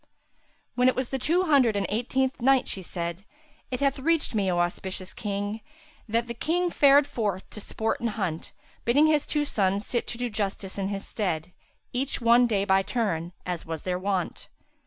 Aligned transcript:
When 0.73 0.87
it 0.87 0.95
was 0.95 1.09
the 1.09 1.19
Two 1.19 1.43
Hundred 1.43 1.75
and 1.75 1.85
Eighteenth 1.87 2.41
Night, 2.41 2.67
She 2.67 2.81
said, 2.81 3.23
It 3.69 3.81
hath 3.81 3.99
reached 3.99 4.33
me, 4.33 4.49
O 4.49 4.57
auspicious 4.57 5.13
King, 5.13 5.61
that 6.09 6.25
the 6.25 6.33
King 6.33 6.71
fared 6.71 7.05
forth 7.05 7.47
to 7.51 7.59
sport 7.61 7.99
and 7.99 8.09
hunt, 8.09 8.51
bidding 8.83 9.05
his 9.05 9.27
two 9.27 9.45
sons 9.45 9.85
sit 9.85 10.07
to 10.07 10.17
do 10.17 10.27
justice 10.27 10.79
in 10.79 10.87
his 10.87 11.05
stead, 11.07 11.51
each 11.93 12.19
one 12.19 12.47
day 12.47 12.65
by 12.65 12.81
turn, 12.81 13.31
as 13.45 13.67
was 13.67 13.83
their 13.83 13.99
wont. 13.99 14.49